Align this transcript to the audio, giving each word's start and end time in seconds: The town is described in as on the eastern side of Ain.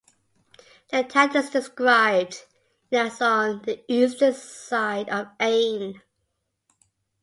The 0.89 1.03
town 1.03 1.35
is 1.37 1.51
described 1.51 2.47
in 2.89 3.05
as 3.05 3.21
on 3.21 3.61
the 3.61 3.83
eastern 3.87 4.33
side 4.33 5.07
of 5.09 5.27
Ain. 5.39 6.01